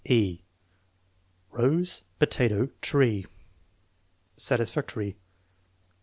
[0.05, 0.41] (e)
[1.51, 3.27] Rose, potato, tree
[4.35, 5.15] Satisfactory.